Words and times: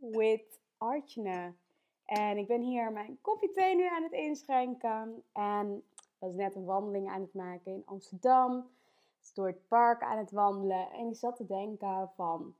with 0.00 0.60
Archana. 0.78 1.54
En 2.04 2.36
ik 2.36 2.46
ben 2.46 2.60
hier 2.60 2.92
mijn 2.92 3.18
kopje 3.20 3.50
thee 3.50 3.74
nu 3.76 3.86
aan 3.86 4.02
het 4.02 4.12
inschenken. 4.12 5.22
En 5.32 5.84
was 6.18 6.34
net 6.34 6.54
een 6.54 6.64
wandeling 6.64 7.08
aan 7.08 7.20
het 7.20 7.34
maken 7.34 7.72
in 7.72 7.82
Amsterdam. 7.84 8.70
Door 9.34 9.46
het 9.46 9.68
park 9.68 10.02
aan 10.02 10.18
het 10.18 10.30
wandelen. 10.30 10.90
En 10.90 11.08
ik 11.08 11.16
zat 11.16 11.36
te 11.36 11.46
denken 11.46 12.10
van, 12.16 12.54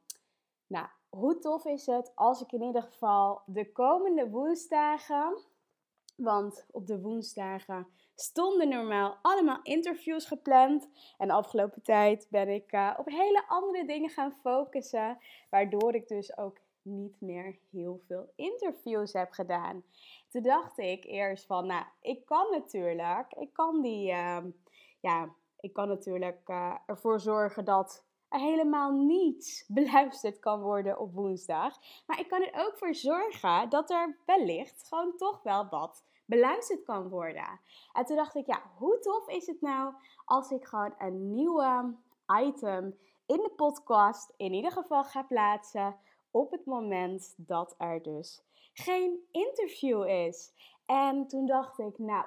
nou, 0.66 0.86
hoe 1.08 1.38
tof 1.38 1.64
is 1.64 1.86
het 1.86 2.12
als 2.14 2.40
ik 2.40 2.52
in 2.52 2.62
ieder 2.62 2.82
geval 2.82 3.42
de 3.46 3.72
komende 3.72 4.30
woensdagen, 4.30 5.38
want 6.16 6.66
op 6.70 6.86
de 6.86 7.00
woensdagen 7.00 7.86
stonden 8.14 8.68
normaal 8.68 9.18
allemaal 9.22 9.60
interviews 9.62 10.24
gepland. 10.24 10.88
En 11.18 11.28
de 11.28 11.34
afgelopen 11.34 11.82
tijd 11.82 12.26
ben 12.30 12.48
ik 12.48 12.72
uh, 12.72 12.94
op 12.96 13.06
hele 13.06 13.44
andere 13.48 13.84
dingen 13.84 14.10
gaan 14.10 14.32
focussen, 14.32 15.18
waardoor 15.50 15.94
ik 15.94 16.08
dus 16.08 16.36
ook 16.36 16.58
niet 16.82 17.20
meer 17.20 17.58
heel 17.70 18.00
veel 18.06 18.32
interviews 18.34 19.12
heb 19.12 19.32
gedaan. 19.32 19.84
Toen 20.28 20.42
dacht 20.42 20.78
ik 20.78 21.04
eerst 21.04 21.46
van, 21.46 21.66
nou, 21.66 21.84
ik 22.00 22.24
kan 22.24 22.50
natuurlijk, 22.50 23.32
ik 23.38 23.52
kan 23.52 23.82
die, 23.82 24.10
uh, 24.10 24.38
ja, 25.00 25.34
ik 25.60 25.72
kan 25.72 25.88
natuurlijk 25.88 26.48
uh, 26.48 26.74
ervoor 26.86 27.20
zorgen 27.20 27.64
dat 27.64 28.04
er 28.28 28.40
helemaal 28.40 28.92
niets 28.92 29.64
beluisterd 29.78 30.38
kan 30.38 30.60
worden 30.60 30.98
op 30.98 31.14
woensdag. 31.14 31.78
Maar 32.06 32.20
ik 32.20 32.28
kan 32.28 32.42
er 32.42 32.66
ook 32.66 32.78
voor 32.78 32.94
zorgen 32.94 33.68
dat 33.68 33.90
er 33.90 34.18
wellicht 34.26 34.86
gewoon 34.88 35.16
toch 35.16 35.42
wel 35.42 35.68
wat 35.68 36.04
beluisterd 36.24 36.82
kan 36.82 37.08
worden. 37.08 37.60
En 37.92 38.04
toen 38.04 38.16
dacht 38.16 38.34
ik, 38.34 38.46
ja, 38.46 38.62
hoe 38.76 38.98
tof 38.98 39.28
is 39.28 39.46
het 39.46 39.60
nou 39.60 39.94
als 40.24 40.50
ik 40.50 40.64
gewoon 40.64 40.94
een 40.98 41.34
nieuwe 41.34 41.96
item 42.42 42.98
in 43.26 43.36
de 43.36 43.52
podcast 43.56 44.34
in 44.36 44.52
ieder 44.52 44.72
geval 44.72 45.04
ga 45.04 45.22
plaatsen 45.22 45.96
op 46.30 46.50
het 46.50 46.64
moment 46.64 47.34
dat 47.36 47.74
er 47.78 48.02
dus 48.02 48.42
geen 48.72 49.18
interview 49.30 50.06
is. 50.06 50.52
En 50.86 51.26
toen 51.26 51.46
dacht 51.46 51.78
ik, 51.78 51.98
nou, 51.98 52.24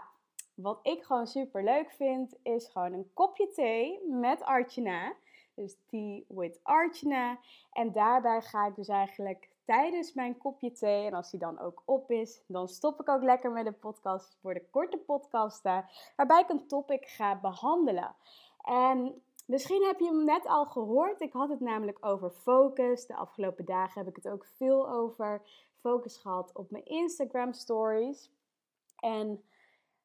wat 0.54 0.80
ik 0.84 1.04
gewoon 1.04 1.28
super 1.28 1.64
leuk 1.64 1.92
vind, 1.92 2.36
is 2.44 2.68
gewoon 2.68 2.94
een 2.94 3.12
kopje 3.14 3.52
thee 3.52 4.08
met 4.08 4.44
Archana. 4.44 5.14
Dus 5.56 5.76
tea 5.90 6.22
with 6.28 6.60
Archana. 6.64 7.38
En 7.72 7.92
daarbij 7.92 8.42
ga 8.42 8.68
ik 8.68 8.76
dus 8.76 8.88
eigenlijk 8.88 9.50
tijdens 9.66 10.14
mijn 10.14 10.38
kopje 10.38 10.72
thee, 10.72 11.06
en 11.06 11.14
als 11.14 11.32
die 11.32 11.40
dan 11.40 11.60
ook 11.60 11.82
op 11.86 12.12
is, 12.12 12.42
dan 12.48 12.68
stop 12.68 13.00
ik 13.00 13.10
ook 13.10 13.24
lekker 13.24 13.52
met 13.52 13.66
de 13.66 13.72
podcast. 13.72 14.26
Het 14.26 14.42
worden 14.42 14.70
korte 14.70 14.98
podcasten, 14.98 15.86
waarbij 16.16 16.42
ik 16.42 16.50
een 16.50 16.68
topic 16.68 17.08
ga 17.08 17.40
behandelen. 17.40 18.16
En 18.64 19.22
misschien 19.46 19.84
heb 19.84 20.00
je 20.00 20.06
hem 20.06 20.26
net 20.26 20.46
al 20.46 20.66
gehoord. 20.66 21.22
Ik 21.22 21.34
had 21.34 21.50
het 21.50 21.60
namelijk 21.60 22.06
over 22.06 22.30
focus. 22.30 23.06
De 23.06 23.16
afgelopen 23.16 23.66
dagen 23.66 24.00
heb 24.00 24.10
ik 24.10 24.24
het 24.24 24.34
ook 24.34 24.46
veel 24.46 24.90
over 24.90 25.42
focus 25.80 26.18
gehad 26.18 26.52
op 26.54 26.72
mijn 26.72 26.86
Instagram 26.86 27.54
stories. 27.54 28.32
En 29.00 29.44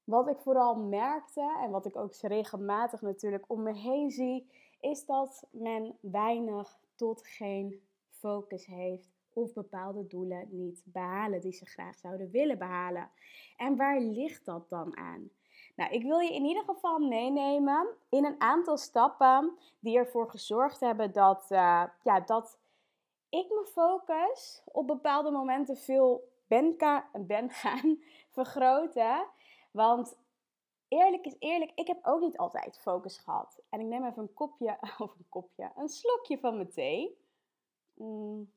wat 0.04 0.28
ik 0.28 0.38
vooral 0.38 0.76
merkte 0.76 1.58
en 1.62 1.70
wat 1.70 1.86
ik 1.86 1.96
ook 1.96 2.14
regelmatig 2.14 3.00
natuurlijk 3.00 3.44
om 3.46 3.62
me 3.62 3.74
heen 3.74 4.10
zie, 4.10 4.50
is 4.80 5.06
dat 5.06 5.46
men 5.50 5.98
weinig 6.00 6.78
tot 6.94 7.26
geen 7.26 7.82
focus 8.10 8.66
heeft 8.66 9.16
of 9.32 9.52
bepaalde 9.52 10.06
doelen 10.06 10.48
niet 10.50 10.82
behalen 10.84 11.40
die 11.40 11.52
ze 11.52 11.66
graag 11.66 11.98
zouden 11.98 12.30
willen 12.30 12.58
behalen. 12.58 13.10
En 13.56 13.76
waar 13.76 14.00
ligt 14.00 14.44
dat 14.44 14.68
dan 14.68 14.96
aan? 14.96 15.30
Nou, 15.78 15.92
ik 15.92 16.02
wil 16.02 16.18
je 16.18 16.34
in 16.34 16.44
ieder 16.44 16.64
geval 16.64 16.98
meenemen 16.98 17.88
in 18.08 18.24
een 18.24 18.40
aantal 18.40 18.76
stappen 18.76 19.58
die 19.78 19.98
ervoor 19.98 20.30
gezorgd 20.30 20.80
hebben 20.80 21.12
dat, 21.12 21.42
uh, 21.50 21.84
ja, 22.02 22.20
dat 22.20 22.58
ik 23.28 23.48
mijn 23.48 23.66
focus 23.66 24.62
op 24.64 24.86
bepaalde 24.86 25.30
momenten 25.30 25.76
veel 25.76 26.32
ben, 26.46 26.76
ben 27.12 27.50
gaan 27.62 28.02
vergroten. 28.30 29.26
Want 29.70 30.16
eerlijk 30.88 31.24
is 31.24 31.36
eerlijk, 31.38 31.72
ik 31.74 31.86
heb 31.86 31.98
ook 32.02 32.20
niet 32.20 32.38
altijd 32.38 32.78
focus 32.78 33.18
gehad. 33.18 33.62
En 33.68 33.80
ik 33.80 33.86
neem 33.86 34.04
even 34.04 34.22
een 34.22 34.34
kopje, 34.34 34.78
of 35.04 35.14
een 35.18 35.28
kopje, 35.28 35.72
een 35.76 35.88
slokje 35.88 36.38
van 36.38 36.54
mijn 36.54 36.70
thee. 36.70 37.18
Mm, 37.94 38.52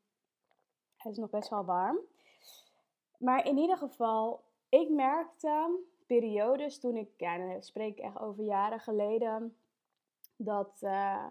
hij 0.96 1.12
is 1.12 1.18
nog 1.18 1.30
best 1.30 1.50
wel 1.50 1.66
warm. 1.66 2.00
Maar 3.18 3.46
in 3.46 3.58
ieder 3.58 3.78
geval, 3.78 4.44
ik 4.72 4.90
merkte 4.90 5.80
periodes 6.08 6.80
toen 6.80 6.96
ik, 6.96 7.10
ja, 7.18 7.38
dan 7.38 7.62
spreek 7.62 8.00
echt 8.00 8.20
over 8.20 8.44
jaren 8.44 8.80
geleden, 8.80 9.58
dat 10.36 10.80
uh, 10.82 11.26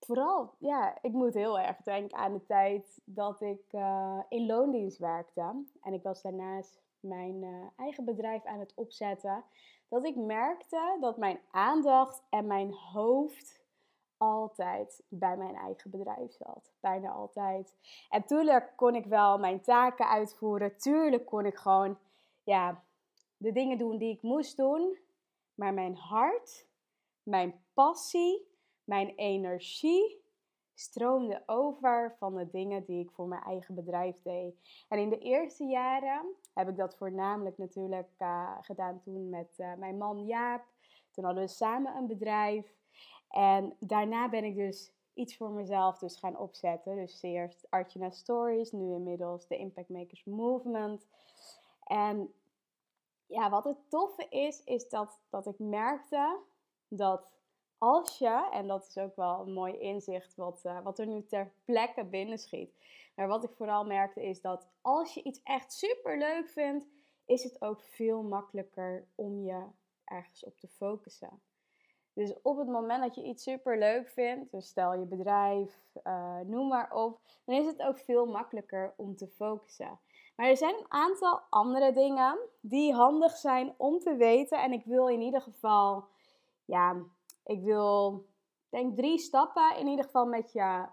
vooral, 0.00 0.54
ja, 0.58 0.98
ik 1.02 1.12
moet 1.12 1.34
heel 1.34 1.58
erg 1.58 1.76
denken 1.76 2.18
aan 2.18 2.32
de 2.32 2.44
tijd 2.44 3.00
dat 3.04 3.40
ik 3.40 3.72
uh, 3.72 4.18
in 4.28 4.46
loondienst 4.46 4.98
werkte. 4.98 5.64
En 5.80 5.92
ik 5.92 6.02
was 6.02 6.22
daarnaast 6.22 6.80
mijn 7.00 7.42
uh, 7.42 7.66
eigen 7.76 8.04
bedrijf 8.04 8.44
aan 8.44 8.60
het 8.60 8.72
opzetten. 8.74 9.44
Dat 9.88 10.04
ik 10.04 10.16
merkte 10.16 10.96
dat 11.00 11.16
mijn 11.16 11.40
aandacht 11.50 12.22
en 12.28 12.46
mijn 12.46 12.72
hoofd 12.72 13.64
altijd 14.16 15.02
bij 15.08 15.36
mijn 15.36 15.54
eigen 15.54 15.90
bedrijf 15.90 16.32
zat. 16.32 16.72
Bijna 16.80 17.10
altijd. 17.10 17.74
En 18.10 18.24
tuurlijk 18.24 18.72
kon 18.76 18.94
ik 18.94 19.06
wel 19.06 19.38
mijn 19.38 19.60
taken 19.60 20.08
uitvoeren. 20.08 20.78
Tuurlijk 20.78 21.26
kon 21.26 21.46
ik 21.46 21.56
gewoon 21.56 21.98
ja, 22.46 22.84
de 23.36 23.52
dingen 23.52 23.78
doen 23.78 23.98
die 23.98 24.12
ik 24.12 24.22
moest 24.22 24.56
doen. 24.56 24.98
Maar 25.54 25.74
mijn 25.74 25.96
hart, 25.96 26.68
mijn 27.22 27.64
passie, 27.74 28.48
mijn 28.84 29.14
energie 29.14 30.24
stroomde 30.74 31.42
over 31.46 32.14
van 32.18 32.34
de 32.34 32.50
dingen 32.50 32.84
die 32.84 33.00
ik 33.04 33.10
voor 33.10 33.28
mijn 33.28 33.42
eigen 33.42 33.74
bedrijf 33.74 34.22
deed. 34.22 34.84
En 34.88 34.98
in 34.98 35.08
de 35.08 35.18
eerste 35.18 35.64
jaren 35.64 36.34
heb 36.54 36.68
ik 36.68 36.76
dat 36.76 36.96
voornamelijk 36.96 37.58
natuurlijk 37.58 38.10
uh, 38.18 38.56
gedaan 38.60 39.00
toen 39.00 39.28
met 39.28 39.54
uh, 39.56 39.74
mijn 39.74 39.98
man 39.98 40.26
Jaap. 40.26 40.64
Toen 41.10 41.24
hadden 41.24 41.42
we 41.42 41.48
samen 41.48 41.96
een 41.96 42.06
bedrijf. 42.06 42.74
En 43.28 43.76
daarna 43.80 44.28
ben 44.28 44.44
ik 44.44 44.56
dus 44.56 44.92
iets 45.14 45.36
voor 45.36 45.50
mezelf 45.50 45.98
dus 45.98 46.16
gaan 46.16 46.38
opzetten. 46.38 46.96
Dus 46.96 47.22
eerst 47.22 47.66
Archina 47.70 48.10
Stories, 48.10 48.72
nu 48.72 48.94
inmiddels 48.94 49.46
de 49.46 49.56
Impact 49.56 49.88
Makers 49.88 50.24
Movement. 50.24 51.06
En 51.86 52.34
ja, 53.26 53.50
wat 53.50 53.64
het 53.64 53.90
toffe 53.90 54.26
is, 54.28 54.64
is 54.64 54.88
dat, 54.88 55.20
dat 55.30 55.46
ik 55.46 55.58
merkte 55.58 56.38
dat 56.88 57.28
als 57.78 58.18
je, 58.18 58.48
en 58.52 58.66
dat 58.66 58.86
is 58.88 58.98
ook 58.98 59.16
wel 59.16 59.40
een 59.40 59.52
mooi 59.52 59.78
inzicht 59.78 60.34
wat, 60.34 60.62
uh, 60.64 60.82
wat 60.82 60.98
er 60.98 61.06
nu 61.06 61.26
ter 61.26 61.52
plekke 61.64 62.04
binnen 62.04 62.38
schiet. 62.38 62.74
Maar 63.14 63.28
wat 63.28 63.44
ik 63.44 63.50
vooral 63.54 63.84
merkte 63.84 64.22
is 64.22 64.40
dat 64.40 64.68
als 64.80 65.14
je 65.14 65.22
iets 65.22 65.40
echt 65.42 65.72
super 65.72 66.18
leuk 66.18 66.48
vindt, 66.48 66.86
is 67.24 67.44
het 67.44 67.62
ook 67.62 67.80
veel 67.80 68.22
makkelijker 68.22 69.06
om 69.14 69.42
je 69.44 69.64
ergens 70.04 70.44
op 70.44 70.58
te 70.58 70.68
focussen. 70.68 71.40
Dus 72.12 72.34
op 72.42 72.58
het 72.58 72.68
moment 72.68 73.02
dat 73.02 73.14
je 73.14 73.22
iets 73.22 73.42
super 73.42 73.78
leuk 73.78 74.08
vindt, 74.08 74.50
dus 74.50 74.66
stel 74.66 74.94
je 74.94 75.04
bedrijf, 75.04 75.86
uh, 76.04 76.40
noem 76.40 76.68
maar 76.68 76.92
op, 76.92 77.20
dan 77.44 77.56
is 77.56 77.66
het 77.66 77.82
ook 77.82 77.98
veel 77.98 78.26
makkelijker 78.26 78.94
om 78.96 79.16
te 79.16 79.28
focussen. 79.28 79.98
Maar 80.36 80.48
er 80.48 80.56
zijn 80.56 80.74
een 80.74 80.92
aantal 80.92 81.40
andere 81.50 81.92
dingen 81.92 82.38
die 82.60 82.94
handig 82.94 83.36
zijn 83.36 83.74
om 83.76 83.98
te 83.98 84.16
weten. 84.16 84.62
En 84.62 84.72
ik 84.72 84.84
wil 84.84 85.08
in 85.08 85.20
ieder 85.20 85.40
geval, 85.40 86.04
ja, 86.64 86.96
ik 87.44 87.62
wil 87.62 88.24
denk 88.68 88.96
drie 88.96 89.18
stappen 89.18 89.76
in 89.76 89.86
ieder 89.86 90.04
geval 90.04 90.26
met 90.26 90.52
je 90.52 90.86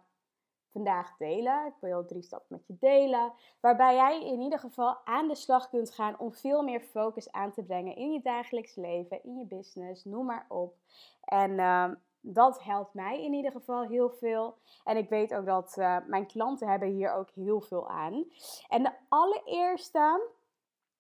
vandaag 0.72 1.18
delen. 1.18 1.66
Ik 1.66 1.74
wil 1.80 2.06
drie 2.06 2.22
stappen 2.22 2.48
met 2.50 2.68
je 2.68 2.76
delen. 2.80 3.34
Waarbij 3.60 3.96
jij 3.96 4.26
in 4.26 4.42
ieder 4.42 4.60
geval 4.60 4.98
aan 5.04 5.28
de 5.28 5.36
slag 5.36 5.70
kunt 5.70 5.92
gaan 5.92 6.20
om 6.20 6.34
veel 6.34 6.64
meer 6.64 6.82
focus 6.82 7.32
aan 7.32 7.52
te 7.52 7.64
brengen 7.64 7.96
in 7.96 8.12
je 8.12 8.22
dagelijks 8.22 8.76
leven, 8.76 9.24
in 9.24 9.38
je 9.38 9.46
business, 9.46 10.06
noem 10.06 10.26
maar 10.26 10.46
op. 10.50 10.76
En 11.22 11.60
ehm, 11.60 11.94
dat 12.26 12.64
helpt 12.64 12.94
mij 12.94 13.24
in 13.24 13.34
ieder 13.34 13.52
geval 13.52 13.82
heel 13.82 14.10
veel. 14.10 14.58
En 14.84 14.98
ik 14.98 15.10
weet 15.10 15.34
ook 15.34 15.46
dat 15.46 15.76
uh, 15.78 15.98
mijn 16.08 16.28
klanten 16.28 16.68
hebben 16.68 16.90
hier 16.90 17.14
ook 17.14 17.30
heel 17.30 17.62
veel 17.62 17.90
aan. 17.90 18.26
En 18.68 18.84
de 18.84 18.92
allereerste 19.10 20.30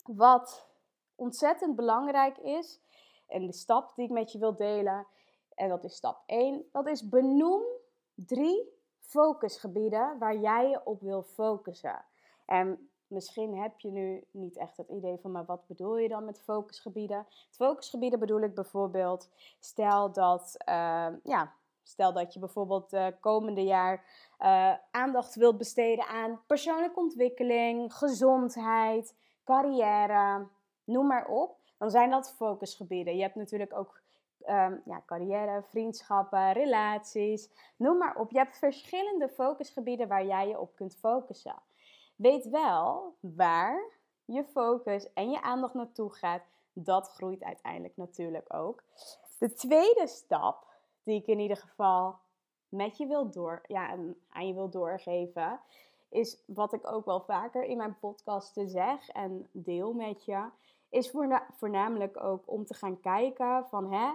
wat 0.03 0.69
ontzettend 1.15 1.75
belangrijk 1.75 2.37
is, 2.37 2.81
en 3.27 3.45
de 3.45 3.53
stap 3.53 3.95
die 3.95 4.05
ik 4.05 4.11
met 4.11 4.31
je 4.31 4.39
wil 4.39 4.55
delen, 4.55 5.07
en 5.55 5.69
dat 5.69 5.83
is 5.83 5.95
stap 5.95 6.23
1, 6.25 6.65
dat 6.71 6.87
is 6.87 7.09
benoem 7.09 7.63
drie 8.15 8.71
focusgebieden 8.99 10.17
waar 10.19 10.37
jij 10.37 10.69
je 10.69 10.85
op 10.85 11.01
wil 11.01 11.23
focussen. 11.23 12.05
En 12.45 12.89
misschien 13.13 13.57
heb 13.57 13.79
je 13.79 13.91
nu 13.91 14.23
niet 14.31 14.57
echt 14.57 14.77
het 14.77 14.89
idee 14.89 15.17
van, 15.17 15.31
maar 15.31 15.45
wat 15.45 15.67
bedoel 15.67 15.97
je 15.97 16.07
dan 16.07 16.25
met 16.25 16.41
focusgebieden? 16.41 17.25
Focusgebieden 17.49 18.19
bedoel 18.19 18.41
ik 18.41 18.53
bijvoorbeeld, 18.53 19.29
stel 19.59 20.11
dat, 20.11 20.55
uh, 20.69 21.07
ja, 21.23 21.53
stel 21.83 22.13
dat 22.13 22.33
je 22.33 22.39
bijvoorbeeld 22.39 22.89
de 22.89 23.15
komende 23.19 23.63
jaar 23.63 24.05
uh, 24.39 24.73
aandacht 24.91 25.35
wilt 25.35 25.57
besteden 25.57 26.07
aan 26.07 26.41
persoonlijke 26.47 26.99
ontwikkeling, 26.99 27.93
gezondheid, 27.93 29.15
carrière, 29.43 30.47
noem 30.83 31.07
maar 31.07 31.27
op. 31.27 31.61
Dan 31.77 31.91
zijn 31.91 32.09
dat 32.09 32.33
focusgebieden. 32.33 33.15
Je 33.15 33.21
hebt 33.21 33.35
natuurlijk 33.35 33.77
ook 33.77 34.01
um, 34.47 34.81
ja, 34.85 35.03
carrière, 35.05 35.63
vriendschappen, 35.63 36.51
relaties, 36.51 37.49
noem 37.75 37.97
maar 37.97 38.15
op. 38.15 38.31
Je 38.31 38.37
hebt 38.37 38.57
verschillende 38.57 39.29
focusgebieden 39.29 40.07
waar 40.07 40.25
jij 40.25 40.47
je 40.47 40.59
op 40.59 40.75
kunt 40.75 40.95
focussen. 40.95 41.55
Weet 42.23 42.49
wel 42.49 43.15
waar 43.19 43.91
je 44.25 44.43
focus 44.43 45.13
en 45.13 45.29
je 45.31 45.41
aandacht 45.41 45.73
naartoe 45.73 46.13
gaat. 46.13 46.41
Dat 46.73 47.07
groeit 47.07 47.43
uiteindelijk 47.43 47.97
natuurlijk 47.97 48.53
ook. 48.53 48.83
De 49.39 49.53
tweede 49.53 50.07
stap 50.07 50.67
die 51.03 51.15
ik 51.15 51.27
in 51.27 51.39
ieder 51.39 51.57
geval 51.57 52.15
met 52.69 52.97
je 52.97 53.05
wil 53.05 53.29
door, 53.29 53.63
ja, 53.67 53.97
aan 54.29 54.47
je 54.47 54.53
wil 54.53 54.69
doorgeven, 54.69 55.59
is 56.09 56.43
wat 56.45 56.73
ik 56.73 56.87
ook 56.87 57.05
wel 57.05 57.21
vaker 57.21 57.63
in 57.63 57.77
mijn 57.77 57.99
podcasten 57.99 58.69
zeg 58.69 59.09
en 59.09 59.49
deel 59.51 59.93
met 59.93 60.25
je, 60.25 60.49
is 60.89 61.13
voornamelijk 61.57 62.23
ook 62.23 62.43
om 62.45 62.65
te 62.65 62.73
gaan 62.73 62.99
kijken 62.99 63.67
van 63.67 63.93
hè, 63.93 64.13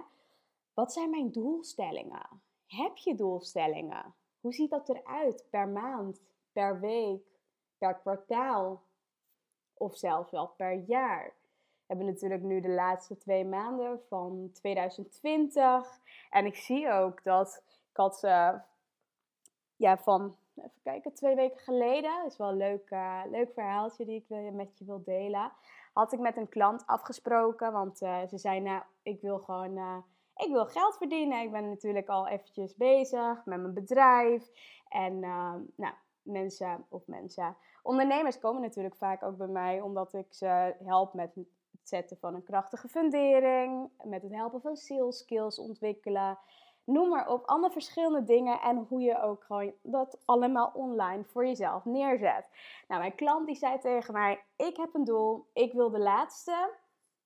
wat 0.73 0.93
zijn 0.93 1.09
mijn 1.09 1.31
doelstellingen? 1.31 2.41
Heb 2.67 2.97
je 2.97 3.15
doelstellingen? 3.15 4.13
Hoe 4.41 4.53
ziet 4.53 4.69
dat 4.69 4.89
eruit 4.89 5.45
per 5.49 5.67
maand, 5.67 6.21
per 6.51 6.79
week, 6.79 7.28
per 7.79 7.95
kwartaal 7.95 8.81
of 9.73 9.97
zelfs 9.97 10.31
wel 10.31 10.47
per 10.47 10.73
jaar? 10.73 11.23
We 11.23 11.95
hebben 11.95 12.05
natuurlijk 12.05 12.41
nu 12.41 12.61
de 12.61 12.69
laatste 12.69 13.17
twee 13.17 13.45
maanden 13.45 14.01
van 14.07 14.49
2020 14.53 15.99
en 16.29 16.45
ik 16.45 16.55
zie 16.55 16.91
ook 16.91 17.23
dat 17.23 17.63
ik 17.65 17.97
had 17.97 18.23
uh, 18.23 18.53
ja, 19.75 19.97
van 19.97 20.35
even 20.55 20.81
kijken, 20.83 21.13
twee 21.13 21.35
weken 21.35 21.59
geleden, 21.59 22.25
is 22.25 22.37
wel 22.37 22.49
een 22.49 22.57
leuk, 22.57 22.89
uh, 22.89 23.21
leuk 23.29 23.53
verhaaltje 23.53 24.05
die 24.05 24.25
ik 24.27 24.53
met 24.53 24.77
je 24.77 24.85
wil 24.85 25.03
delen, 25.03 25.51
had 25.93 26.13
ik 26.13 26.19
met 26.19 26.37
een 26.37 26.49
klant 26.49 26.83
afgesproken, 26.85 27.71
want 27.71 28.01
uh, 28.01 28.27
ze 28.27 28.37
zei 28.37 28.59
nou, 28.59 28.83
ik 29.01 29.21
wil 29.21 29.39
gewoon 29.39 30.03
ik 30.39 30.51
wil 30.51 30.65
geld 30.65 30.97
verdienen. 30.97 31.41
Ik 31.41 31.51
ben 31.51 31.69
natuurlijk 31.69 32.07
al 32.07 32.27
eventjes 32.27 32.75
bezig 32.75 33.45
met 33.45 33.59
mijn 33.59 33.73
bedrijf. 33.73 34.49
En 34.89 35.19
nou, 35.75 35.93
mensen 36.21 36.85
of 36.89 37.07
mensen, 37.07 37.55
ondernemers 37.83 38.39
komen 38.39 38.61
natuurlijk 38.61 38.95
vaak 38.95 39.23
ook 39.23 39.37
bij 39.37 39.47
mij 39.47 39.81
omdat 39.81 40.13
ik 40.13 40.33
ze 40.33 40.75
help 40.83 41.13
met 41.13 41.35
het 41.35 41.47
zetten 41.83 42.17
van 42.17 42.35
een 42.35 42.43
krachtige 42.43 42.87
fundering, 42.87 43.89
met 44.03 44.21
het 44.21 44.31
helpen 44.31 44.61
van 44.61 44.75
sales 44.75 45.17
skills 45.17 45.59
ontwikkelen. 45.59 46.37
Noem 46.83 47.09
maar 47.09 47.29
op, 47.29 47.45
allemaal 47.45 47.71
verschillende 47.71 48.23
dingen 48.23 48.61
en 48.61 48.85
hoe 48.89 49.01
je 49.01 49.21
ook 49.21 49.43
gewoon 49.43 49.73
dat 49.81 50.17
allemaal 50.25 50.71
online 50.73 51.23
voor 51.23 51.45
jezelf 51.45 51.85
neerzet. 51.85 52.49
Nou, 52.87 53.01
mijn 53.01 53.15
klant 53.15 53.45
die 53.45 53.55
zei 53.55 53.79
tegen 53.79 54.13
mij: 54.13 54.43
Ik 54.55 54.77
heb 54.77 54.93
een 54.93 55.03
doel, 55.03 55.47
ik 55.53 55.73
wil 55.73 55.89
de 55.89 55.99
laatste 55.99 56.73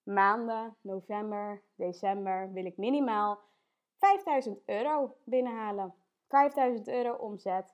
maanden, 0.03 0.75
november, 0.81 1.61
december, 1.75 2.51
wil 2.53 2.65
ik 2.65 2.77
minimaal 2.77 3.39
5000 3.97 4.59
euro 4.65 5.15
binnenhalen. 5.23 5.93
5000 6.27 6.87
euro 6.87 7.13
omzet. 7.13 7.73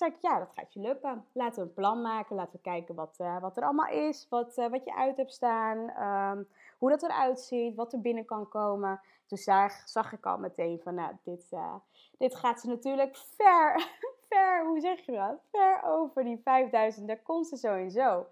Zei 0.00 0.12
ja, 0.20 0.38
dat 0.38 0.52
gaat 0.52 0.72
je 0.72 0.80
lukken. 0.80 1.26
Laten 1.32 1.62
we 1.62 1.68
een 1.68 1.74
plan 1.74 2.02
maken. 2.02 2.36
Laten 2.36 2.52
we 2.52 2.60
kijken 2.62 2.94
wat, 2.94 3.16
uh, 3.20 3.40
wat 3.40 3.56
er 3.56 3.62
allemaal 3.62 3.90
is. 3.90 4.26
Wat, 4.28 4.58
uh, 4.58 4.66
wat 4.66 4.84
je 4.84 4.94
uit 4.94 5.16
hebt 5.16 5.32
staan. 5.32 5.78
Um, 5.78 6.48
hoe 6.78 6.90
dat 6.90 7.02
eruit 7.02 7.40
ziet. 7.40 7.74
Wat 7.74 7.92
er 7.92 8.00
binnen 8.00 8.24
kan 8.24 8.48
komen. 8.48 9.00
Toen 9.26 9.38
zag, 9.38 9.72
zag 9.88 10.12
ik 10.12 10.26
al 10.26 10.38
meteen 10.38 10.80
van, 10.82 10.94
nou, 10.94 11.16
dit, 11.22 11.46
uh, 11.50 11.74
dit 12.18 12.34
gaat 12.34 12.60
ze 12.60 12.68
natuurlijk 12.68 13.16
ver, 13.16 13.88
ver, 14.28 14.66
hoe 14.66 14.80
zeg 14.80 15.06
je 15.06 15.12
dat? 15.12 15.40
Ver 15.50 15.82
over 15.82 16.24
die 16.24 16.40
5000. 16.44 17.06
Daar 17.06 17.22
komt 17.22 17.46
ze 17.46 17.56
sowieso. 17.56 18.26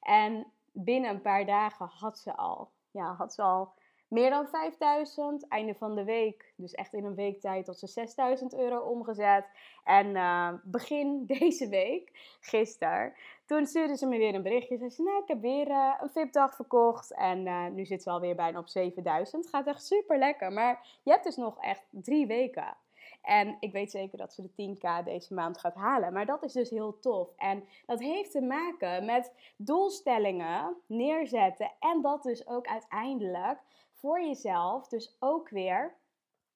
En 0.00 0.46
binnen 0.72 1.10
een 1.10 1.22
paar 1.22 1.46
dagen 1.46 1.86
had 1.86 2.18
ze 2.18 2.36
al 2.36 2.70
ja, 2.94 3.14
had 3.14 3.34
ze 3.34 3.42
al 3.42 3.72
meer 4.14 4.30
dan 4.30 4.48
5000. 4.48 5.48
Einde 5.48 5.74
van 5.74 5.94
de 5.94 6.04
week, 6.04 6.52
dus 6.56 6.72
echt 6.72 6.92
in 6.94 7.04
een 7.04 7.14
week 7.14 7.40
tijd, 7.40 7.64
tot 7.64 7.78
ze 7.78 7.86
6000 7.86 8.54
euro 8.54 8.78
omgezet. 8.78 9.44
En 9.84 10.06
uh, 10.06 10.52
begin 10.62 11.24
deze 11.38 11.68
week, 11.68 12.36
gisteren, 12.40 13.12
toen 13.46 13.66
stuurde 13.66 13.96
ze 13.96 14.06
me 14.06 14.18
weer 14.18 14.34
een 14.34 14.42
berichtje. 14.42 14.76
Ze 14.76 14.90
zei, 14.90 15.08
nou, 15.08 15.22
ik 15.22 15.28
heb 15.28 15.40
weer 15.40 15.68
uh, 15.68 15.94
een 16.00 16.10
VIP-dag 16.10 16.54
verkocht. 16.54 17.14
En 17.14 17.46
uh, 17.46 17.66
nu 17.66 17.84
zit 17.84 18.02
ze 18.02 18.10
alweer 18.10 18.34
bijna 18.34 18.58
op 18.58 18.68
7000. 18.68 19.44
Het 19.44 19.54
gaat 19.54 19.66
echt 19.66 19.86
super 19.86 20.18
lekker. 20.18 20.52
Maar 20.52 20.86
je 21.02 21.10
hebt 21.10 21.24
dus 21.24 21.36
nog 21.36 21.58
echt 21.60 21.82
drie 21.90 22.26
weken. 22.26 22.76
En 23.24 23.56
ik 23.60 23.72
weet 23.72 23.90
zeker 23.90 24.18
dat 24.18 24.32
ze 24.32 24.42
de 24.42 24.76
10k 24.76 25.04
deze 25.04 25.34
maand 25.34 25.58
gaat 25.58 25.74
halen. 25.74 26.12
Maar 26.12 26.26
dat 26.26 26.42
is 26.42 26.52
dus 26.52 26.70
heel 26.70 26.98
tof. 26.98 27.32
En 27.36 27.64
dat 27.86 28.00
heeft 28.00 28.30
te 28.30 28.40
maken 28.40 29.04
met 29.04 29.32
doelstellingen 29.56 30.76
neerzetten. 30.86 31.72
En 31.80 32.02
dat 32.02 32.22
dus 32.22 32.46
ook 32.46 32.66
uiteindelijk 32.66 33.58
voor 33.92 34.20
jezelf. 34.20 34.88
Dus 34.88 35.16
ook 35.18 35.48
weer, 35.48 35.94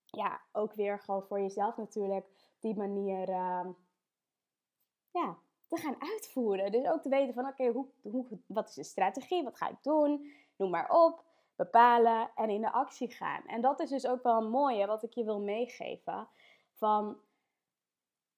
ja, 0.04 0.40
ook 0.52 0.74
weer 0.74 0.98
gewoon 0.98 1.22
voor 1.22 1.40
jezelf 1.40 1.76
natuurlijk 1.76 2.26
die 2.60 2.76
manier, 2.76 3.28
uh, 3.28 3.66
ja, 5.10 5.36
te 5.66 5.76
gaan 5.76 5.96
uitvoeren. 5.98 6.72
Dus 6.72 6.86
ook 6.86 7.02
te 7.02 7.08
weten 7.08 7.34
van, 7.34 7.46
oké, 7.46 7.66
hoe, 7.66 7.86
hoe, 8.02 8.26
wat 8.46 8.68
is 8.68 8.74
de 8.74 8.84
strategie? 8.84 9.44
Wat 9.44 9.56
ga 9.56 9.68
ik 9.68 9.82
doen? 9.82 10.32
Noem 10.56 10.70
maar 10.70 10.90
op. 10.90 11.26
Bepalen 11.56 12.30
en 12.34 12.50
in 12.50 12.60
de 12.60 12.72
actie 12.72 13.10
gaan. 13.10 13.42
En 13.46 13.60
dat 13.60 13.80
is 13.80 13.88
dus 13.88 14.06
ook 14.06 14.22
wel 14.22 14.42
een 14.42 14.50
mooie 14.50 14.86
wat 14.86 15.02
ik 15.02 15.12
je 15.12 15.24
wil 15.24 15.40
meegeven 15.40 16.28
van 16.78 17.16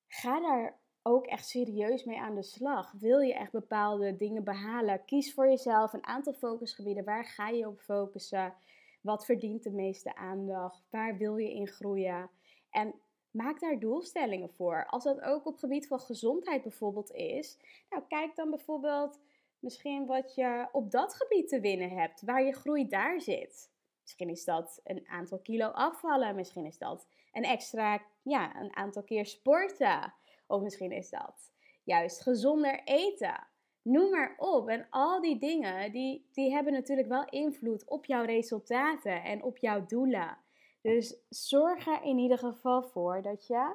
ga 0.09 0.41
daar 0.41 0.79
ook 1.03 1.27
echt 1.27 1.49
serieus 1.49 2.05
mee 2.05 2.21
aan 2.21 2.35
de 2.35 2.43
slag. 2.43 2.93
Wil 2.93 3.21
je 3.21 3.35
echt 3.35 3.53
bepaalde 3.53 4.17
dingen 4.17 4.45
behalen? 4.45 5.05
Kies 5.05 5.35
voor 5.35 5.49
jezelf 5.49 5.93
een 5.93 6.07
aantal 6.07 6.33
focusgebieden. 6.33 7.05
Waar 7.05 7.25
ga 7.25 7.49
je 7.49 7.69
op 7.69 7.81
focussen? 7.81 8.55
Wat 9.01 9.25
verdient 9.25 9.63
de 9.63 9.71
meeste 9.71 10.17
aandacht? 10.17 10.87
Waar 10.91 11.17
wil 11.17 11.37
je 11.37 11.55
in 11.55 11.69
groeien? 11.69 12.31
En 12.71 12.95
maak 13.31 13.61
daar 13.61 13.79
doelstellingen 13.79 14.51
voor. 14.51 14.87
Als 14.87 15.05
dat 15.05 15.21
ook 15.21 15.47
op 15.47 15.57
gebied 15.57 15.87
van 15.87 16.01
gezondheid 16.01 16.63
bijvoorbeeld 16.63 17.11
is, 17.11 17.59
nou 17.91 18.03
kijk 18.09 18.35
dan 18.37 18.51
bijvoorbeeld 18.51 19.21
misschien 19.59 20.07
wat 20.07 20.35
je 20.35 20.69
op 20.73 20.91
dat 20.91 21.15
gebied 21.15 21.49
te 21.49 21.61
winnen 21.61 21.91
hebt, 21.91 22.23
waar 22.23 22.43
je 22.43 22.53
groei 22.53 22.89
daar 22.89 23.21
zit. 23.21 23.71
Misschien 24.11 24.37
is 24.37 24.45
dat 24.45 24.81
een 24.85 25.09
aantal 25.09 25.39
kilo 25.39 25.67
afvallen, 25.67 26.35
misschien 26.35 26.67
is 26.67 26.79
dat 26.79 27.07
een 27.33 27.45
extra, 27.45 28.03
ja, 28.23 28.61
een 28.61 28.77
aantal 28.77 29.03
keer 29.03 29.27
sporten. 29.27 30.15
Of 30.47 30.63
misschien 30.63 30.93
is 30.93 31.11
dat 31.11 31.53
juist 31.85 32.23
gezonder 32.23 32.81
eten. 32.85 33.47
Noem 33.83 34.11
maar 34.11 34.35
op. 34.39 34.69
En 34.69 34.87
al 34.91 35.21
die 35.21 35.39
dingen, 35.39 35.93
die, 35.93 36.29
die 36.33 36.53
hebben 36.53 36.73
natuurlijk 36.73 37.09
wel 37.09 37.25
invloed 37.25 37.89
op 37.89 38.05
jouw 38.05 38.25
resultaten 38.25 39.23
en 39.23 39.43
op 39.43 39.59
jouw 39.59 39.87
doelen. 39.87 40.39
Dus 40.83 41.17
zorg 41.29 41.87
er 41.87 42.03
in 42.03 42.19
ieder 42.19 42.39
geval 42.39 42.83
voor 42.83 43.23
dat 43.23 43.47
je 43.47 43.75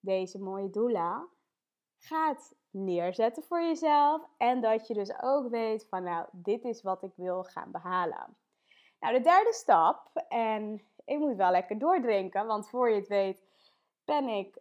deze 0.00 0.38
mooie 0.38 0.70
doelen 0.70 1.28
gaat 1.98 2.54
neerzetten 2.70 3.42
voor 3.42 3.60
jezelf. 3.60 4.28
En 4.36 4.60
dat 4.60 4.86
je 4.86 4.94
dus 4.94 5.22
ook 5.22 5.48
weet 5.48 5.86
van 5.88 6.02
nou, 6.02 6.26
dit 6.32 6.64
is 6.64 6.82
wat 6.82 7.02
ik 7.02 7.12
wil 7.16 7.44
gaan 7.44 7.70
behalen. 7.70 8.36
Nou, 9.00 9.14
de 9.14 9.20
derde 9.20 9.52
stap, 9.52 10.24
en 10.28 10.82
ik 11.04 11.18
moet 11.18 11.36
wel 11.36 11.50
lekker 11.50 11.78
doordrinken, 11.78 12.46
want 12.46 12.68
voor 12.68 12.90
je 12.90 12.96
het 12.96 13.08
weet 13.08 13.42
ben 14.04 14.28
ik, 14.28 14.58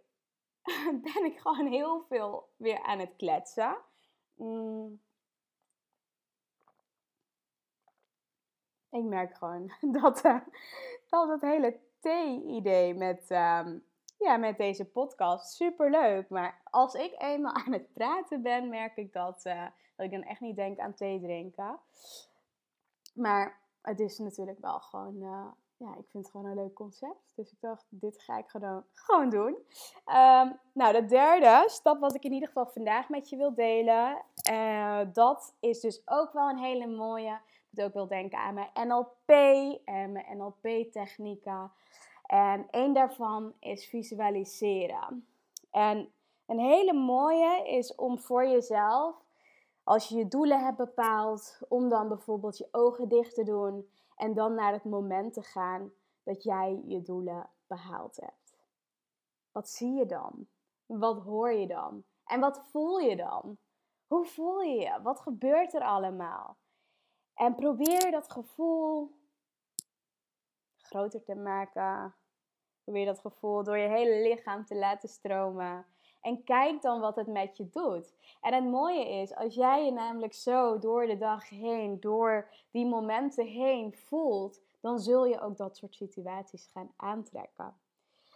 ben 1.14 1.26
ik 1.26 1.40
gewoon 1.40 1.68
heel 1.68 2.06
veel 2.08 2.50
weer 2.58 2.84
aan 2.84 3.00
het 3.00 3.16
kletsen. 3.18 3.78
Mm. 4.36 5.00
Ik 8.90 9.04
merk 9.04 9.36
gewoon 9.36 9.72
dat, 10.02 10.26
uh, 10.26 10.40
dat 11.10 11.42
hele 11.42 11.80
thee-idee 12.00 12.94
met, 12.94 13.32
um, 13.32 13.84
ja, 14.18 14.38
met 14.38 14.58
deze 14.58 14.86
podcast 14.86 15.54
super 15.54 15.90
leuk. 15.90 16.30
Maar 16.30 16.62
als 16.64 16.94
ik 16.94 17.16
eenmaal 17.18 17.54
aan 17.66 17.72
het 17.72 17.94
praten 17.94 18.42
ben, 18.42 18.70
merk 18.70 18.98
ik 18.98 19.14
dat, 19.14 19.46
uh, 19.46 19.66
dat 19.96 20.06
ik 20.06 20.12
dan 20.12 20.24
echt 20.24 20.40
niet 20.40 20.56
denk 20.56 20.80
aan 20.80 20.94
thee 20.94 21.20
drinken. 21.22 21.80
Maar 23.14 23.60
het 23.86 24.00
is 24.00 24.18
natuurlijk 24.18 24.60
wel 24.60 24.80
gewoon, 24.80 25.16
uh, 25.16 25.48
ja, 25.78 25.90
ik 25.98 26.06
vind 26.10 26.24
het 26.24 26.30
gewoon 26.30 26.46
een 26.46 26.56
leuk 26.56 26.74
concept. 26.74 27.34
Dus 27.36 27.52
ik 27.52 27.58
dacht, 27.60 27.86
dit 27.90 28.22
ga 28.22 28.38
ik 28.38 28.50
gewoon, 28.50 28.84
gewoon 28.94 29.30
doen. 29.30 29.56
Um, 30.06 30.60
nou, 30.74 30.94
de 30.94 31.06
derde 31.08 31.64
stap 31.68 32.00
wat 32.00 32.16
ik 32.16 32.24
in 32.24 32.34
ieder 32.34 32.48
geval 32.48 32.66
vandaag 32.66 33.10
met 33.10 33.30
je 33.30 33.38
wil 33.38 33.54
delen, 33.54 34.22
uh, 34.52 35.00
dat 35.14 35.56
is 35.60 35.80
dus 35.80 36.02
ook 36.06 36.34
wel 36.34 36.50
een 36.50 36.58
hele 36.58 36.88
mooie. 36.88 37.32
Ik 37.32 37.68
moet 37.70 37.86
ook 37.86 37.94
wel 37.94 38.08
denken 38.08 38.40
aan 38.40 38.54
mijn 38.54 38.88
NLP 38.88 39.30
en 39.86 40.12
mijn 40.12 40.38
NLP-technieken. 40.38 41.72
En 42.26 42.68
één 42.72 42.94
daarvan 42.94 43.54
is 43.60 43.86
visualiseren. 43.86 45.28
En 45.72 46.12
een 46.46 46.60
hele 46.60 46.94
mooie 46.94 47.68
is 47.68 47.96
om 47.96 48.20
voor 48.20 48.48
jezelf, 48.48 49.25
als 49.86 50.08
je 50.08 50.16
je 50.16 50.28
doelen 50.28 50.64
hebt 50.64 50.78
bepaald, 50.78 51.60
om 51.68 51.90
dan 51.90 52.08
bijvoorbeeld 52.08 52.58
je 52.58 52.68
ogen 52.72 53.08
dicht 53.08 53.36
te 53.36 53.44
doen 53.44 53.90
en 54.16 54.34
dan 54.34 54.54
naar 54.54 54.74
het 54.74 54.84
moment 54.84 55.34
te 55.34 55.44
gaan 55.44 55.92
dat 56.24 56.44
jij 56.44 56.82
je 56.86 57.02
doelen 57.02 57.50
behaald 57.68 58.16
hebt. 58.16 58.58
Wat 59.52 59.70
zie 59.70 59.94
je 59.94 60.06
dan? 60.06 60.48
Wat 60.86 61.20
hoor 61.22 61.52
je 61.52 61.68
dan? 61.68 62.04
En 62.26 62.40
wat 62.40 62.68
voel 62.68 63.00
je 63.00 63.16
dan? 63.16 63.58
Hoe 64.08 64.26
voel 64.26 64.62
je 64.62 64.80
je? 64.80 65.02
Wat 65.02 65.20
gebeurt 65.20 65.74
er 65.74 65.84
allemaal? 65.84 66.58
En 67.34 67.56
probeer 67.56 68.12
dat 68.12 68.32
gevoel 68.32 69.16
groter 70.78 71.24
te 71.24 71.36
maken. 71.36 72.16
Probeer 72.84 73.06
dat 73.06 73.20
gevoel 73.20 73.64
door 73.64 73.78
je 73.78 73.88
hele 73.88 74.22
lichaam 74.30 74.66
te 74.66 74.76
laten 74.76 75.10
stromen. 75.10 75.86
En 76.26 76.44
kijk 76.44 76.82
dan 76.82 77.00
wat 77.00 77.16
het 77.16 77.28
met 77.28 77.58
je 77.58 77.70
doet. 77.70 78.14
En 78.42 78.54
het 78.54 78.64
mooie 78.64 79.10
is, 79.10 79.36
als 79.36 79.56
jij 79.56 79.86
je 79.86 79.92
namelijk 79.92 80.34
zo 80.34 80.80
door 80.80 81.06
de 81.06 81.18
dag 81.18 81.50
heen, 81.50 82.00
door 82.00 82.50
die 82.72 82.86
momenten 82.86 83.46
heen 83.46 83.94
voelt, 83.94 84.62
dan 84.80 85.00
zul 85.00 85.26
je 85.26 85.42
ook 85.42 85.58
dat 85.58 85.78
soort 85.78 85.96
situaties 85.96 86.70
gaan 86.74 86.94
aantrekken. 86.96 87.74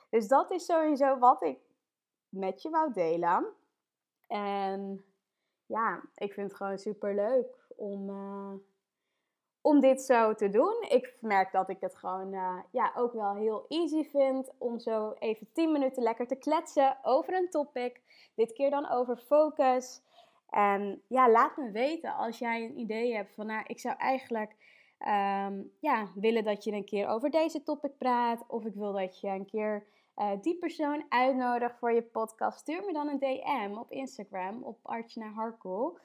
Dus 0.10 0.28
dat 0.28 0.52
is 0.52 0.66
sowieso 0.66 1.18
wat 1.18 1.44
ik 1.44 1.60
met 2.30 2.62
je 2.62 2.70
wou 2.70 2.94
delen. 2.94 3.46
En 4.28 5.06
ja, 5.66 6.02
ik 6.16 6.34
vind 6.34 6.48
het 6.48 6.58
gewoon 6.58 6.78
super 6.78 7.16
leuk 7.16 7.68
om, 7.76 8.10
uh, 8.10 8.54
om 9.62 9.80
dit 9.80 10.02
zo 10.02 10.34
te 10.34 10.50
doen. 10.50 10.86
Ik 10.90 11.18
merk 11.22 11.52
dat 11.52 11.70
ik 11.70 11.78
het 11.80 11.96
gewoon 11.96 12.34
uh, 12.34 12.60
ja, 12.72 12.92
ook 12.96 13.14
wel 13.14 13.36
heel 13.36 13.66
easy 13.68 14.04
vind 14.04 14.52
om 14.58 14.80
zo 14.80 15.14
even 15.20 15.48
10 15.54 15.72
minuten 15.72 16.04
lekker 16.04 16.28
te 16.28 16.36
kletsen 16.36 16.98
over 17.02 17.34
een 17.34 17.50
topic. 17.50 18.02
Dit 18.36 18.54
keer 18.54 18.70
dan 18.70 18.90
over 18.90 19.18
focus. 19.18 20.02
En 20.50 21.02
ja, 21.08 21.32
laat 21.32 21.58
me 21.58 21.72
weten 21.72 22.16
als 22.16 22.40
jij 22.40 22.64
een 22.64 22.80
idee 22.80 23.16
hebt 23.16 23.36
van, 23.36 23.46
nou, 23.46 23.64
ik 23.68 23.80
zou 23.80 23.96
eigenlijk 23.98 24.56
um, 25.00 25.72
ja, 25.80 26.08
willen 26.16 26.44
dat 26.44 26.64
je 26.64 26.72
een 26.72 26.86
keer 26.86 27.08
over 27.08 27.30
deze 27.30 27.64
topic 27.64 27.98
praat. 27.98 28.44
Of 28.48 28.66
ik 28.66 28.74
wil 28.74 28.94
dat 28.94 29.20
je 29.20 29.28
een 29.28 29.46
keer 29.46 29.86
uh, 30.20 30.32
die 30.42 30.58
persoon 30.58 31.06
uitnodigt 31.10 31.78
voor 31.80 31.92
je 31.92 32.02
podcast. 32.02 32.60
Stuur 32.60 32.86
me 32.86 32.94
dan 32.94 33.08
een 33.08 33.20
DM 33.20 33.78
op 33.78 33.92
Instagram 33.92 34.64
op 34.64 34.80
Archana 34.84 35.32
Harkel. 35.32 35.98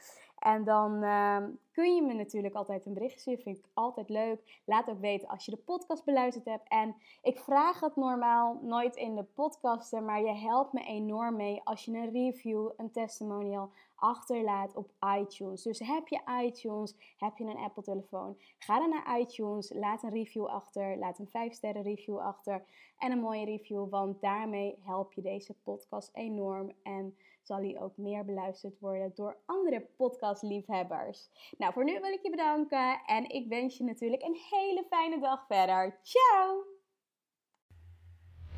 En 0.44 0.64
dan 0.64 1.02
uh, 1.02 1.38
kun 1.72 1.94
je 1.94 2.02
me 2.02 2.12
natuurlijk 2.12 2.54
altijd 2.54 2.86
een 2.86 2.94
bericht 2.94 3.20
sturen. 3.20 3.42
Vind 3.42 3.58
ik 3.58 3.64
altijd 3.74 4.08
leuk. 4.08 4.60
Laat 4.64 4.90
ook 4.90 5.00
weten 5.00 5.28
als 5.28 5.44
je 5.44 5.50
de 5.50 5.56
podcast 5.56 6.04
beluisterd 6.04 6.44
hebt. 6.44 6.68
En 6.68 6.94
ik 7.22 7.38
vraag 7.38 7.80
het 7.80 7.96
normaal 7.96 8.58
nooit 8.62 8.96
in 8.96 9.14
de 9.14 9.22
podcasten. 9.22 10.04
Maar 10.04 10.20
je 10.20 10.34
helpt 10.34 10.72
me 10.72 10.84
enorm 10.84 11.36
mee 11.36 11.60
als 11.64 11.84
je 11.84 11.92
een 11.92 12.10
review, 12.10 12.70
een 12.76 12.90
testimonial 12.90 13.70
achterlaat 13.94 14.76
op 14.76 14.90
iTunes. 15.18 15.62
Dus 15.62 15.78
heb 15.78 16.08
je 16.08 16.20
iTunes, 16.42 16.94
heb 17.16 17.36
je 17.36 17.44
een 17.44 17.56
Apple 17.56 17.82
telefoon, 17.82 18.36
ga 18.58 18.78
dan 18.78 18.90
naar 18.90 19.20
iTunes, 19.20 19.72
laat 19.72 20.02
een 20.02 20.10
review 20.10 20.46
achter, 20.46 20.96
laat 20.98 21.18
een 21.18 21.28
5 21.28 21.52
sterren 21.52 21.82
review 21.82 22.18
achter 22.18 22.64
en 22.98 23.12
een 23.12 23.20
mooie 23.20 23.44
review, 23.44 23.88
want 23.88 24.20
daarmee 24.20 24.78
help 24.80 25.12
je 25.12 25.22
deze 25.22 25.54
podcast 25.54 26.10
enorm 26.12 26.72
en 26.82 27.16
zal 27.44 27.56
hij 27.56 27.80
ook 27.80 27.96
meer 27.96 28.24
beluisterd 28.24 28.80
worden 28.80 29.12
door 29.14 29.36
andere 29.46 29.86
podcastliefhebbers. 29.96 31.28
Nou, 31.58 31.72
voor 31.72 31.84
nu 31.84 32.00
wil 32.00 32.12
ik 32.12 32.22
je 32.22 32.30
bedanken 32.30 33.00
en 33.06 33.30
ik 33.30 33.48
wens 33.48 33.76
je 33.76 33.84
natuurlijk 33.84 34.22
een 34.22 34.38
hele 34.50 34.84
fijne 34.90 35.20
dag 35.20 35.44
verder. 35.46 35.98
Ciao! 36.02 36.64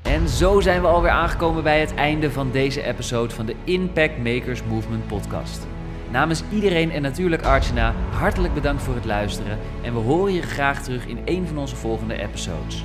En 0.02 0.28
zo 0.28 0.60
zijn 0.60 0.80
we 0.80 0.86
alweer 0.86 1.10
aangekomen 1.10 1.62
bij 1.62 1.80
het 1.80 1.94
einde 1.94 2.30
van 2.30 2.50
deze 2.50 2.82
episode 2.82 3.34
van 3.34 3.46
de 3.46 3.56
Impact 3.64 4.18
Makers 4.18 4.64
Movement 4.64 5.06
podcast. 5.06 5.66
Namens 6.10 6.42
iedereen 6.52 6.90
en 6.90 7.02
natuurlijk 7.02 7.44
Archana, 7.44 7.92
hartelijk 7.92 8.54
bedankt 8.54 8.82
voor 8.82 8.94
het 8.94 9.04
luisteren 9.04 9.58
en 9.84 9.92
we 9.92 10.00
horen 10.00 10.32
je 10.32 10.42
graag 10.42 10.82
terug 10.82 11.06
in 11.06 11.22
een 11.24 11.46
van 11.46 11.58
onze 11.58 11.76
volgende 11.76 12.14
episodes. 12.14 12.84